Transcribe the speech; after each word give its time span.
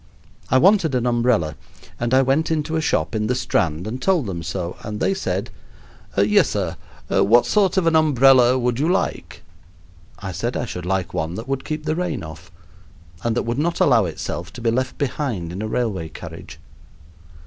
I 0.49 0.57
wanted 0.57 0.95
an 0.95 1.05
umbrella, 1.05 1.55
and 1.99 2.11
I 2.11 2.23
went 2.23 2.49
into 2.49 2.75
a 2.75 2.81
shop 2.81 3.13
in 3.13 3.27
the 3.27 3.35
Strand 3.35 3.85
and 3.85 4.01
told 4.01 4.25
them 4.25 4.41
so, 4.41 4.75
and 4.81 4.99
they 4.99 5.13
said: 5.13 5.51
"Yes, 6.17 6.49
sir. 6.49 6.75
What 7.09 7.45
sort 7.45 7.77
of 7.77 7.85
an 7.85 7.95
umbrella 7.95 8.57
would 8.57 8.79
you 8.79 8.89
like?" 8.91 9.43
I 10.17 10.31
said 10.31 10.57
I 10.57 10.65
should 10.65 10.87
like 10.87 11.13
one 11.13 11.35
that 11.35 11.47
would 11.47 11.63
keep 11.63 11.83
the 11.85 11.95
rain 11.95 12.23
off, 12.23 12.51
and 13.23 13.37
that 13.37 13.43
would 13.43 13.59
not 13.59 13.79
allow 13.79 14.05
itself 14.05 14.51
to 14.53 14.61
be 14.61 14.71
left 14.71 14.97
behind 14.97 15.51
in 15.51 15.61
a 15.61 15.67
railway 15.67 16.09
carriage. 16.09 16.57